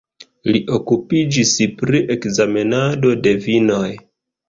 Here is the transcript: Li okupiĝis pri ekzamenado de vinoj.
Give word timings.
Li 0.55 0.61
okupiĝis 0.77 1.53
pri 1.83 2.03
ekzamenado 2.17 3.15
de 3.25 3.39
vinoj. 3.49 3.89